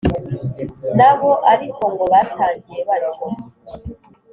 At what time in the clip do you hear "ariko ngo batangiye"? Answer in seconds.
1.53-2.79